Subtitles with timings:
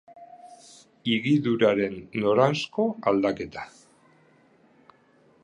[1.09, 1.93] Higiduraren
[2.23, 3.67] noranzko-aldaketa